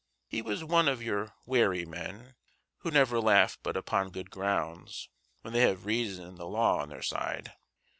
[0.27, 2.33] He was one of your wary men,
[2.79, 5.09] who never laugh but upon good grounds
[5.41, 7.53] when they have reason and the law on their side.